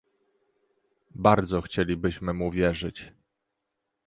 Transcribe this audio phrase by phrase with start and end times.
[1.15, 3.13] Bardzo chcielibyśmy mu wierzyć